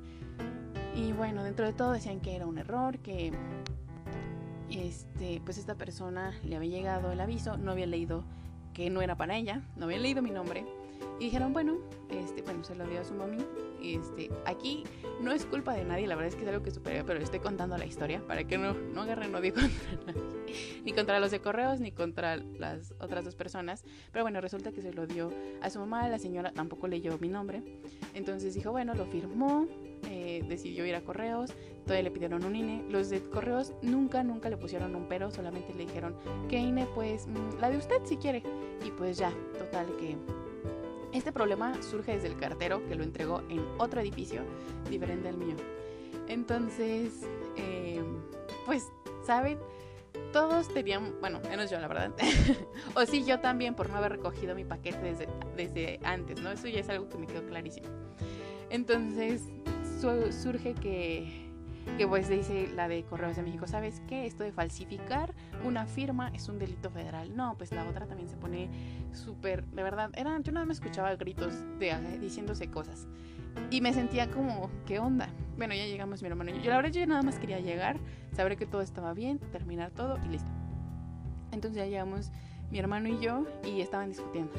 Y 0.94 1.12
bueno, 1.12 1.42
dentro 1.42 1.66
de 1.66 1.72
todo 1.72 1.92
decían 1.92 2.20
que 2.20 2.36
era 2.36 2.46
un 2.46 2.58
error, 2.58 2.98
que 2.98 3.32
este, 4.70 5.40
pues 5.44 5.58
esta 5.58 5.74
persona 5.74 6.32
le 6.44 6.56
había 6.56 6.70
llegado 6.70 7.10
el 7.12 7.20
aviso, 7.20 7.56
no 7.56 7.72
había 7.72 7.86
leído 7.86 8.24
que 8.72 8.90
no 8.90 9.02
era 9.02 9.16
para 9.16 9.36
ella, 9.36 9.62
no 9.76 9.86
había 9.86 9.98
leído 9.98 10.22
mi 10.22 10.30
nombre. 10.30 10.64
Y 11.20 11.24
dijeron, 11.26 11.52
bueno, 11.52 11.78
este, 12.10 12.42
bueno, 12.42 12.64
se 12.64 12.74
lo 12.74 12.86
dio 12.86 13.00
a 13.00 13.04
su 13.04 13.14
mami. 13.14 13.38
Este, 13.82 14.30
aquí 14.46 14.84
no 15.20 15.30
es 15.32 15.44
culpa 15.44 15.74
de 15.74 15.84
nadie, 15.84 16.06
la 16.06 16.14
verdad 16.14 16.28
es 16.28 16.36
que 16.36 16.42
es 16.42 16.48
algo 16.48 16.62
que 16.62 16.70
supera, 16.70 17.04
pero 17.04 17.20
estoy 17.20 17.40
contando 17.40 17.76
la 17.76 17.84
historia 17.84 18.26
para 18.26 18.44
que 18.44 18.56
no, 18.56 18.72
no 18.72 19.02
agarren 19.02 19.34
odio 19.34 19.52
contra 19.54 19.92
nadie, 20.06 20.82
ni 20.84 20.92
contra 20.92 21.20
los 21.20 21.30
de 21.30 21.40
correos, 21.40 21.80
ni 21.80 21.92
contra 21.92 22.36
las 22.36 22.94
otras 22.98 23.24
dos 23.24 23.34
personas. 23.34 23.84
Pero 24.10 24.24
bueno, 24.24 24.40
resulta 24.40 24.72
que 24.72 24.80
se 24.80 24.92
lo 24.92 25.06
dio 25.06 25.30
a 25.60 25.70
su 25.70 25.78
mamá, 25.80 26.08
la 26.08 26.18
señora 26.18 26.52
tampoco 26.52 26.88
leyó 26.88 27.18
mi 27.18 27.28
nombre. 27.28 27.62
Entonces 28.14 28.54
dijo, 28.54 28.72
bueno, 28.72 28.94
lo 28.94 29.04
firmó, 29.04 29.68
eh, 30.26 30.42
decidió 30.48 30.86
ir 30.86 30.94
a 30.94 31.02
correos, 31.02 31.52
todavía 31.84 32.04
le 32.04 32.10
pidieron 32.10 32.44
un 32.44 32.56
INE. 32.56 32.82
Los 32.88 33.10
de 33.10 33.20
correos 33.20 33.74
nunca, 33.82 34.22
nunca 34.22 34.48
le 34.48 34.56
pusieron 34.56 34.96
un 34.96 35.06
pero, 35.06 35.30
solamente 35.30 35.74
le 35.74 35.84
dijeron 35.84 36.16
que 36.48 36.56
INE, 36.56 36.86
pues 36.94 37.26
mm, 37.26 37.60
la 37.60 37.68
de 37.68 37.76
usted 37.76 37.96
si 38.04 38.16
quiere. 38.16 38.42
Y 38.86 38.90
pues 38.90 39.18
ya, 39.18 39.30
total 39.58 39.86
que 39.98 40.16
Este 41.12 41.30
problema 41.30 41.74
surge 41.82 42.12
desde 42.12 42.28
el 42.28 42.38
cartero 42.38 42.86
que 42.88 42.94
lo 42.94 43.04
entregó 43.04 43.42
en 43.50 43.60
otro 43.76 44.00
edificio 44.00 44.40
diferente 44.88 45.28
al 45.28 45.36
mío. 45.36 45.56
Entonces, 46.26 47.20
eh, 47.58 48.02
pues, 48.64 48.90
¿saben? 49.26 49.58
Todos 50.32 50.72
tenían, 50.72 51.20
bueno, 51.20 51.40
menos 51.50 51.70
yo 51.70 51.78
la 51.78 51.86
verdad. 51.86 52.12
o 52.94 53.04
sí, 53.04 53.24
yo 53.24 53.40
también 53.40 53.74
por 53.74 53.90
no 53.90 53.96
haber 53.96 54.12
recogido 54.12 54.54
mi 54.54 54.64
paquete 54.64 55.02
desde, 55.02 55.28
desde 55.54 56.00
antes, 56.02 56.40
¿no? 56.40 56.50
Eso 56.50 56.66
ya 56.66 56.80
es 56.80 56.88
algo 56.88 57.10
que 57.10 57.18
me 57.18 57.26
quedó 57.26 57.44
clarísimo. 57.46 57.88
Entonces, 58.70 59.42
surge 60.32 60.74
que 60.74 61.44
que 61.98 62.08
pues 62.08 62.28
dice 62.28 62.68
la 62.74 62.88
de 62.88 63.04
Correos 63.04 63.36
de 63.36 63.42
México, 63.42 63.66
¿sabes 63.66 64.02
qué? 64.08 64.26
Esto 64.26 64.42
de 64.42 64.52
falsificar 64.52 65.32
una 65.64 65.86
firma 65.86 66.30
es 66.34 66.48
un 66.48 66.58
delito 66.58 66.90
federal. 66.90 67.36
No, 67.36 67.56
pues 67.56 67.72
la 67.72 67.88
otra 67.88 68.06
también 68.06 68.28
se 68.28 68.36
pone 68.36 68.68
súper, 69.12 69.64
de 69.66 69.82
verdad, 69.82 70.10
era, 70.14 70.38
yo 70.40 70.52
nada 70.52 70.66
más 70.66 70.78
escuchaba 70.78 71.14
gritos 71.14 71.54
de, 71.78 71.90
eh, 71.90 72.18
diciéndose 72.20 72.68
cosas. 72.68 73.06
Y 73.70 73.80
me 73.80 73.92
sentía 73.92 74.28
como, 74.28 74.70
¿qué 74.86 74.98
onda? 74.98 75.28
Bueno, 75.56 75.74
ya 75.74 75.86
llegamos 75.86 76.22
mi 76.22 76.28
hermano 76.28 76.50
yo. 76.50 76.60
Yo 76.62 76.70
la 76.70 76.76
verdad 76.76 76.90
yo 76.90 77.06
nada 77.06 77.22
más 77.22 77.38
quería 77.38 77.60
llegar, 77.60 77.98
saber 78.32 78.56
que 78.56 78.66
todo 78.66 78.82
estaba 78.82 79.14
bien, 79.14 79.38
terminar 79.38 79.92
todo 79.92 80.18
y 80.24 80.28
listo. 80.30 80.50
Entonces 81.52 81.76
ya 81.76 81.86
llegamos 81.86 82.32
mi 82.70 82.78
hermano 82.78 83.08
y 83.08 83.20
yo 83.20 83.44
y 83.64 83.80
estaban 83.80 84.08
discutiendo. 84.08 84.52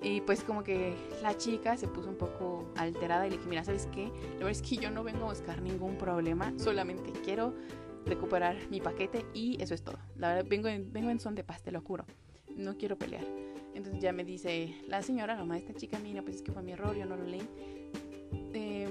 Y 0.00 0.20
pues 0.20 0.44
como 0.44 0.62
que 0.62 0.94
la 1.22 1.36
chica 1.36 1.76
se 1.76 1.88
puso 1.88 2.08
un 2.08 2.16
poco 2.16 2.70
alterada 2.76 3.26
y 3.26 3.30
le 3.30 3.36
dije, 3.36 3.48
mira, 3.48 3.64
¿sabes 3.64 3.88
qué? 3.92 4.10
Verdad 4.34 4.50
es 4.50 4.62
que 4.62 4.76
yo 4.76 4.90
no 4.90 5.02
vengo 5.02 5.26
a 5.26 5.30
buscar 5.30 5.60
ningún 5.60 5.96
problema, 5.96 6.52
solamente 6.56 7.10
quiero 7.24 7.54
recuperar 8.06 8.56
mi 8.70 8.80
paquete 8.80 9.26
y 9.34 9.60
eso 9.60 9.74
es 9.74 9.82
todo. 9.82 9.98
La 10.16 10.28
verdad, 10.28 10.46
vengo 10.48 10.68
en, 10.68 10.92
vengo 10.92 11.10
en 11.10 11.18
son 11.18 11.34
de 11.34 11.42
paz, 11.42 11.62
te 11.62 11.72
lo 11.72 11.80
juro. 11.80 12.04
No 12.56 12.76
quiero 12.76 12.96
pelear. 12.96 13.24
Entonces 13.74 14.00
ya 14.00 14.12
me 14.12 14.24
dice 14.24 14.74
la 14.86 15.02
señora, 15.02 15.34
la 15.34 15.40
mamá 15.40 15.54
de 15.54 15.60
esta 15.60 15.74
chica, 15.74 15.98
mira, 15.98 16.22
pues 16.22 16.36
es 16.36 16.42
que 16.42 16.52
fue 16.52 16.62
mi 16.62 16.72
error, 16.72 16.96
yo 16.96 17.04
no 17.04 17.16
lo 17.16 17.24
leí. 17.24 17.46
Eh, 18.54 18.88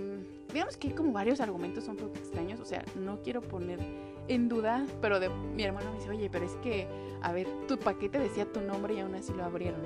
digamos 0.54 0.78
que 0.78 0.90
hay 0.90 0.94
como 0.94 1.12
varios 1.12 1.40
argumentos 1.42 1.88
un 1.88 1.98
poco 1.98 2.16
extraños, 2.16 2.60
o 2.60 2.66
sea, 2.66 2.84
no 2.96 3.22
quiero 3.22 3.42
poner 3.42 3.80
en 4.28 4.50
duda, 4.50 4.86
pero 5.02 5.20
de, 5.20 5.30
mi 5.30 5.64
hermano 5.64 5.92
me 5.92 5.98
dice, 5.98 6.10
oye, 6.10 6.30
pero 6.30 6.46
es 6.46 6.54
que, 6.58 6.88
a 7.22 7.32
ver, 7.32 7.48
tu 7.68 7.78
paquete 7.78 8.20
decía 8.20 8.46
tu 8.52 8.62
nombre 8.62 8.94
y 8.94 9.00
aún 9.00 9.16
así 9.16 9.34
lo 9.34 9.44
abrieron. 9.44 9.82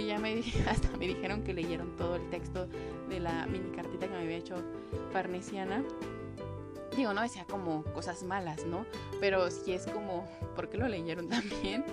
Y 0.00 0.06
ya 0.06 0.18
me, 0.18 0.42
hasta 0.68 0.96
me 0.96 1.06
dijeron 1.06 1.42
que 1.42 1.52
leyeron 1.52 1.94
todo 1.96 2.16
el 2.16 2.30
texto 2.30 2.66
de 3.08 3.20
la 3.20 3.46
mini 3.46 3.70
cartita 3.70 4.06
que 4.06 4.12
me 4.14 4.20
había 4.20 4.38
hecho 4.38 4.56
Farnesiana. 5.12 5.84
Digo, 6.96 7.12
no 7.12 7.20
decía 7.20 7.44
como 7.44 7.84
cosas 7.84 8.22
malas, 8.22 8.64
¿no? 8.64 8.86
Pero 9.20 9.50
sí 9.50 9.72
es 9.72 9.86
como, 9.86 10.26
¿por 10.56 10.70
qué 10.70 10.78
lo 10.78 10.88
leyeron 10.88 11.28
también? 11.28 11.84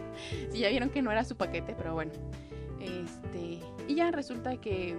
Si 0.52 0.60
ya 0.60 0.70
vieron 0.70 0.90
que 0.90 1.02
no 1.02 1.12
era 1.12 1.26
su 1.26 1.36
paquete, 1.36 1.76
pero 1.78 1.94
bueno. 1.94 2.14
Este, 2.80 3.60
y 3.88 3.96
ya 3.96 4.10
resulta 4.12 4.56
que 4.62 4.96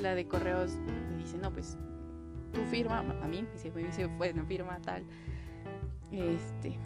la 0.00 0.14
de 0.14 0.26
correos 0.26 0.72
me 0.72 1.18
dice, 1.18 1.36
no, 1.36 1.52
pues 1.52 1.76
tu 2.54 2.62
firma, 2.70 3.00
a 3.00 3.28
mí, 3.28 3.44
me 3.74 3.82
dice, 3.82 4.06
bueno, 4.06 4.46
firma 4.46 4.78
tal. 4.80 5.04
Este, 6.10 6.78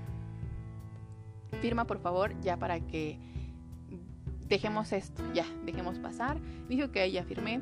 firma 1.61 1.87
por 1.87 2.01
favor 2.01 2.39
ya 2.41 2.57
para 2.57 2.81
que 2.81 3.19
dejemos 4.49 4.93
esto, 4.93 5.23
ya, 5.35 5.45
dejemos 5.65 5.99
pasar. 5.99 6.39
Dijo 6.69 6.91
que 6.91 7.05
ella 7.05 7.25
firmé. 7.25 7.61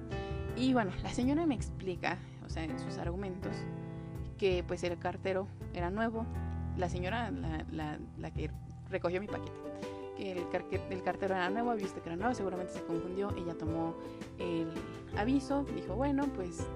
Y 0.57 0.73
bueno, 0.73 0.93
la 1.03 1.11
señora 1.11 1.47
me 1.47 1.55
explica, 1.55 2.19
o 2.45 2.49
sea, 2.49 2.65
en 2.65 2.79
sus 2.79 2.97
argumentos, 2.99 3.55
que 4.39 4.65
pues 4.67 4.83
el 4.85 4.99
cartero 4.99 5.49
era 5.75 5.91
nuevo. 5.91 6.25
La 6.77 6.89
señora, 6.89 7.31
la, 7.31 7.99
la, 8.19 8.31
que 8.31 8.51
recogió 8.91 9.21
mi 9.21 9.27
paquete, 9.27 9.53
que 10.17 10.33
el, 10.33 10.39
el, 10.91 11.03
cartero 11.03 11.35
era 11.35 11.51
nuevo, 11.51 11.71
había 11.71 11.85
visto 11.85 12.03
que 12.03 12.09
era 12.09 12.17
nuevo, 12.17 12.35
seguramente 12.35 12.73
se 12.73 12.83
confundió. 12.83 13.35
Ella 13.37 13.55
tomó 13.55 13.95
el 14.39 14.69
aviso, 15.17 15.65
dijo, 15.75 15.95
bueno, 15.95 16.25
pues 16.35 16.67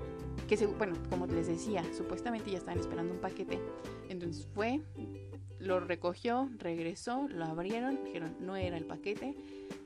que 0.48 0.56
se, 0.56 0.66
bueno, 0.66 0.94
como 1.08 1.26
les 1.26 1.46
decía, 1.46 1.84
supuestamente 1.96 2.50
ya 2.50 2.58
estaban 2.58 2.80
esperando 2.80 3.14
un 3.14 3.20
paquete. 3.20 3.60
Entonces 4.08 4.48
fue, 4.54 4.80
lo 5.58 5.80
recogió, 5.80 6.48
regresó, 6.58 7.28
lo 7.28 7.44
abrieron, 7.44 8.04
dijeron, 8.04 8.36
no 8.40 8.56
era 8.56 8.76
el 8.76 8.84
paquete 8.84 9.36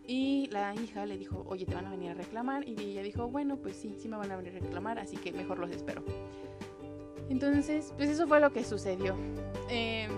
y 0.07 0.49
la 0.51 0.75
hija 0.75 1.07
le 1.07 1.17
dijo, 1.17 1.45
oye, 1.49 1.65
te 1.65 1.75
van 1.75 1.87
a 1.87 1.91
venir 1.91 2.11
a 2.11 2.15
reclamar. 2.15 2.69
Y 2.69 2.75
ella 2.79 3.03
dijo, 3.03 3.29
bueno, 3.29 3.57
pues 3.57 3.77
sí, 3.77 3.95
sí 3.99 4.09
me 4.09 4.17
van 4.17 4.31
a 4.31 4.37
venir 4.37 4.57
a 4.57 4.61
reclamar, 4.61 4.99
así 4.99 5.17
que 5.17 5.33
mejor 5.33 5.59
los 5.59 5.71
espero. 5.71 6.03
Entonces, 7.31 7.95
pues 7.97 8.11
eso 8.11 8.27
fue 8.27 8.39
lo 8.41 8.53
que 8.53 8.65
sucedió. 8.65 9.17
Em, 9.71 10.11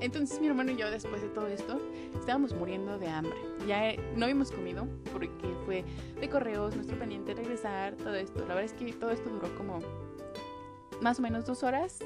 entonces 0.00 0.38
mi 0.40 0.48
hermano 0.48 0.72
y 0.72 0.76
yo, 0.76 0.90
después 0.90 1.22
de 1.22 1.28
todo 1.28 1.46
esto, 1.46 1.80
estábamos 2.18 2.54
muriendo 2.54 2.98
de 2.98 3.08
hambre. 3.08 3.36
Ya 3.66 3.94
no 4.14 4.26
habíamos 4.26 4.52
comido 4.52 4.86
porque 5.12 5.30
fue 5.64 5.84
de 6.20 6.28
correos, 6.28 6.76
nuestro 6.76 6.98
pendiente 6.98 7.32
regresar, 7.32 7.94
todo 7.94 8.14
esto. 8.14 8.40
La 8.40 8.54
verdad 8.54 8.64
es 8.64 8.74
que 8.74 8.92
todo 8.92 9.10
esto 9.10 9.30
duró 9.30 9.54
como 9.56 9.80
más 11.00 11.18
o 11.18 11.22
menos 11.22 11.46
dos 11.46 11.62
horas, 11.62 12.00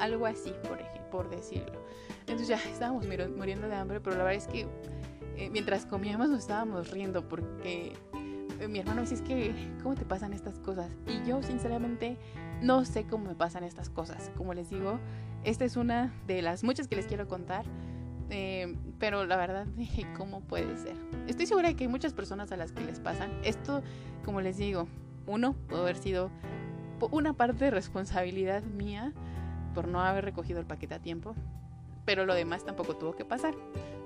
algo 0.00 0.26
así, 0.26 0.52
por, 0.68 0.80
por 1.12 1.30
decirlo. 1.30 1.80
Entonces 2.20 2.48
ya 2.48 2.56
estábamos 2.56 3.06
muriendo 3.06 3.68
de 3.68 3.74
hambre, 3.74 4.00
pero 4.00 4.16
la 4.16 4.24
verdad 4.24 4.38
es 4.38 4.48
que 4.48 4.66
eh, 5.40 5.48
mientras 5.50 5.86
comíamos 5.86 6.28
nos 6.28 6.40
estábamos 6.40 6.90
riendo 6.90 7.26
porque 7.26 7.94
eh, 8.60 8.68
mi 8.68 8.78
hermano 8.78 8.96
me 8.96 9.08
dice, 9.08 9.14
es 9.14 9.22
que, 9.22 9.54
¿cómo 9.82 9.94
te 9.94 10.04
pasan 10.04 10.34
estas 10.34 10.58
cosas? 10.58 10.94
Y 11.06 11.26
yo 11.26 11.42
sinceramente 11.42 12.18
no 12.60 12.84
sé 12.84 13.04
cómo 13.04 13.24
me 13.24 13.34
pasan 13.34 13.64
estas 13.64 13.88
cosas. 13.88 14.30
Como 14.36 14.52
les 14.52 14.68
digo, 14.68 15.00
esta 15.42 15.64
es 15.64 15.78
una 15.78 16.12
de 16.26 16.42
las 16.42 16.62
muchas 16.62 16.88
que 16.88 16.96
les 16.96 17.06
quiero 17.06 17.26
contar. 17.26 17.64
Eh, 18.28 18.76
pero 18.98 19.24
la 19.24 19.36
verdad 19.38 19.66
dije, 19.76 20.06
¿cómo 20.14 20.42
puede 20.42 20.76
ser? 20.76 20.94
Estoy 21.26 21.46
segura 21.46 21.68
de 21.68 21.74
que 21.74 21.84
hay 21.84 21.88
muchas 21.88 22.12
personas 22.12 22.52
a 22.52 22.58
las 22.58 22.72
que 22.72 22.84
les 22.84 23.00
pasan. 23.00 23.32
Esto, 23.42 23.82
como 24.26 24.42
les 24.42 24.58
digo, 24.58 24.88
uno, 25.26 25.54
puede 25.68 25.80
haber 25.80 25.96
sido 25.96 26.30
una 27.12 27.32
parte 27.32 27.64
de 27.64 27.70
responsabilidad 27.70 28.62
mía 28.62 29.14
por 29.74 29.88
no 29.88 30.02
haber 30.02 30.26
recogido 30.26 30.60
el 30.60 30.66
paquete 30.66 30.96
a 30.96 30.98
tiempo. 30.98 31.34
Pero 32.04 32.26
lo 32.26 32.34
demás 32.34 32.62
tampoco 32.62 32.94
tuvo 32.94 33.14
que 33.14 33.24
pasar. 33.24 33.54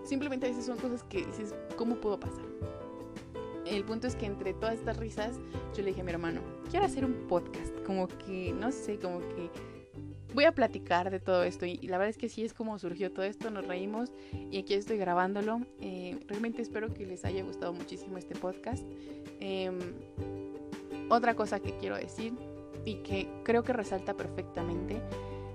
Simplemente 0.05 0.47
a 0.47 0.51
veces 0.51 0.67
son 0.67 0.79
cosas 0.79 1.03
que 1.05 1.25
dices, 1.25 1.55
¿cómo 1.77 1.97
puedo 1.97 2.21
pasar? 2.21 2.45
El 3.67 3.85
punto 3.85 4.07
es 4.07 4.15
que 4.15 4.27
entre 4.27 4.53
todas 4.53 4.75
estas 4.75 4.99
risas, 4.99 5.39
yo 5.75 5.83
le 5.83 5.89
dije 5.89 6.03
a 6.03 6.05
mi 6.05 6.13
hermano, 6.13 6.43
quiero 6.71 6.85
hacer 6.85 7.05
un 7.05 7.27
podcast, 7.27 7.75
como 7.85 8.09
que, 8.09 8.53
no 8.53 8.71
sé, 8.71 8.99
como 8.99 9.21
que 9.21 9.51
voy 10.35 10.45
a 10.45 10.53
platicar 10.53 11.11
de 11.11 11.21
todo 11.21 11.45
esto. 11.45 11.65
Y, 11.65 11.79
la 11.79 11.97
verdad 11.97 12.11
es 12.11 12.19
que 12.19 12.29
sí 12.29 12.45
es 12.45 12.53
como 12.53 12.79
surgió 12.79 13.11
todo 13.11 13.25
esto, 13.25 13.51
nos 13.51 13.67
reímos 13.67 14.13
y 14.51 14.59
aquí 14.59 14.75
estoy 14.75 14.99
grabándolo. 14.99 15.63
Eh, 15.81 16.19
realmente 16.27 16.61
espero 16.61 16.93
que 16.93 17.07
les 17.07 17.25
haya 17.25 17.43
gustado 17.43 17.73
muchísimo 17.73 18.19
este 18.19 18.35
podcast. 18.35 18.85
Em, 19.41 19.79
otra 21.09 21.35
cosa 21.35 21.61
que 21.61 21.77
quiero 21.79 21.97
decir 21.97 22.35
y 22.85 22.97
que 22.97 23.29
creo 23.45 23.63
que 23.63 23.73
resalta 23.73 24.15
perfectamente 24.15 25.01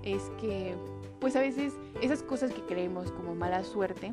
es 0.02 0.22
que 0.40 0.74
pues 1.20 1.36
a 1.36 1.40
veces 1.40 1.74
esas 2.00 2.22
cosas 2.22 2.52
que 2.52 2.62
creemos 2.62 3.12
como 3.12 3.34
mala 3.34 3.62
suerte 3.64 4.12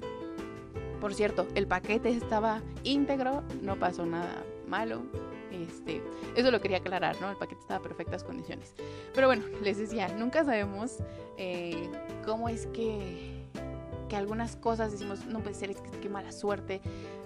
por 0.99 1.13
cierto, 1.13 1.47
el 1.55 1.67
paquete 1.67 2.09
estaba 2.09 2.61
íntegro, 2.83 3.43
no 3.61 3.75
pasó 3.75 4.05
nada 4.05 4.43
malo. 4.67 5.03
Este, 5.51 6.01
eso 6.35 6.51
lo 6.51 6.59
quería 6.59 6.77
aclarar, 6.77 7.19
¿no? 7.21 7.29
El 7.29 7.37
paquete 7.37 7.61
estaba 7.61 7.77
en 7.77 7.83
perfectas 7.83 8.23
condiciones. 8.23 8.73
Pero 9.13 9.27
bueno, 9.27 9.43
les 9.61 9.77
decía, 9.77 10.07
nunca 10.09 10.43
sabemos 10.43 10.97
eh, 11.37 11.89
cómo 12.25 12.49
es 12.49 12.65
que, 12.67 13.45
que 14.09 14.15
algunas 14.15 14.55
cosas 14.55 14.91
decimos, 14.91 15.25
no 15.25 15.39
puede 15.39 15.55
ser, 15.55 15.75
que 15.75 15.99
qué 15.99 16.09
mala 16.09 16.31
suerte. 16.31 16.81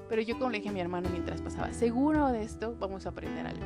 Pero 0.09 0.21
yo 0.21 0.37
como 0.37 0.49
le 0.49 0.57
dije 0.57 0.69
a 0.69 0.73
mi 0.73 0.81
hermano 0.81 1.09
mientras 1.09 1.41
pasaba, 1.41 1.71
seguro 1.71 2.27
de 2.27 2.43
esto 2.43 2.75
vamos 2.77 3.05
a 3.05 3.09
aprender 3.09 3.47
algo. 3.47 3.65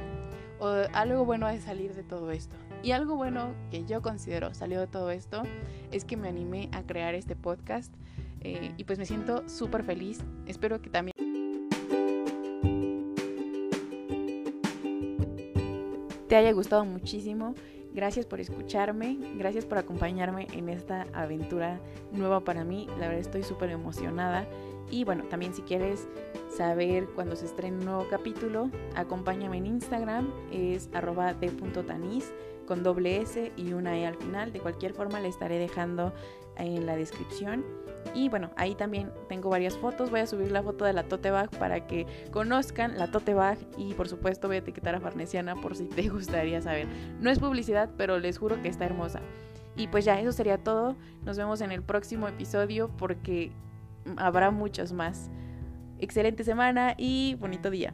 O 0.60 0.67
algo 0.93 1.25
bueno 1.25 1.48
de 1.48 1.60
salir 1.60 1.95
de 1.95 2.03
todo 2.03 2.31
esto. 2.31 2.55
Y 2.86 2.92
algo 2.92 3.15
bueno 3.15 3.56
que 3.72 3.84
yo 3.84 4.04
considero 4.04 4.54
salió 4.54 4.80
de 4.80 4.86
todo 4.86 5.10
esto 5.10 5.42
es 5.92 6.06
que 6.06 6.18
me 6.18 6.27
animé 6.27 6.70
a 6.72 6.84
crear 6.84 7.15
este 7.15 7.36
podcast 7.36 7.92
eh, 8.42 8.74
y 8.77 8.84
pues 8.84 9.00
me 9.00 9.08
siento 9.08 9.50
súper 9.50 9.84
feliz. 9.84 10.24
Espero 10.46 10.80
que 10.80 10.92
también... 10.92 11.15
te 16.27 16.36
haya 16.36 16.51
gustado 16.51 16.86
muchísimo. 16.86 17.56
Gracias 17.96 18.27
por 18.27 18.39
escucharme, 18.39 19.18
gracias 19.36 19.65
por 19.65 19.80
acompañarme 19.80 20.46
en 20.54 20.70
esta 20.70 21.08
aventura 21.13 21.80
nueva 22.12 22.42
para 22.42 22.63
mí. 22.65 22.86
La 23.00 23.08
verdad 23.08 23.22
estoy 23.22 23.42
súper 23.42 23.72
emocionada. 23.72 24.48
Y 24.92 25.06
bueno, 25.06 25.24
también 25.24 25.56
si 25.56 25.63
quieres 25.63 26.08
saber 26.56 27.08
cuando 27.15 27.36
se 27.36 27.46
estrene 27.46 27.77
un 27.80 27.86
nuevo 27.86 28.06
capítulo, 28.12 28.70
acompáñame 28.96 29.58
en 29.58 29.65
Instagram, 29.65 30.32
es 30.51 30.88
arroba 30.94 31.34
de.tanis 31.34 32.32
con 32.65 32.84
doble 32.84 33.22
S 33.22 33.51
y 33.55 33.74
una 33.74 33.98
E 33.98 34.05
al 34.05 34.15
final. 34.15 34.51
De 34.51 34.60
cualquier 34.60 34.93
forma 34.93 35.19
le 35.19 35.27
estaré 35.27 35.57
dejando 35.57 36.13
en 36.57 36.86
la 36.86 36.95
descripción. 36.95 37.63
Y 38.13 38.29
bueno, 38.29 38.51
ahí 38.55 38.75
también 38.75 39.12
tengo 39.27 39.50
varias 39.50 39.77
fotos. 39.77 40.10
Voy 40.10 40.22
a 40.22 40.27
subir 40.27 40.51
la 40.51 40.63
foto 40.63 40.86
de 40.86 40.93
la 40.93 41.03
tote 41.03 41.31
bag 41.31 41.50
para 41.57 41.88
que 41.88 42.05
conozcan 42.31 42.98
la 42.98 43.12
tote 43.12 43.34
bag. 43.34 43.57
Y 43.77 43.93
por 43.93 44.07
supuesto 44.07 44.48
voy 44.48 44.57
a 44.57 44.60
etiquetar 44.60 44.95
a 44.95 45.00
Farnesiana 45.00 45.55
por 45.55 45.75
si 45.75 45.86
te 45.86 46.07
gustaría 46.10 46.62
saber. 46.62 46.88
No 47.19 47.29
es 47.29 47.39
publicidad, 47.39 47.89
pero 47.98 48.19
les 48.19 48.38
juro 48.38 48.62
que 48.62 48.69
está 48.69 48.86
hermosa. 48.86 49.22
Y 49.75 49.88
pues 49.88 50.05
ya, 50.05 50.19
eso 50.19 50.31
sería 50.31 50.57
todo. 50.57 50.95
Nos 51.24 51.38
vemos 51.38 51.62
en 51.62 51.72
el 51.72 51.81
próximo 51.81 52.27
episodio 52.27 52.89
porque 52.98 53.51
habrá 54.17 54.51
muchos 54.51 54.93
más. 54.93 55.29
Excelente 56.00 56.43
semana 56.43 56.95
y 56.98 57.36
bonito 57.39 57.69
día. 57.69 57.93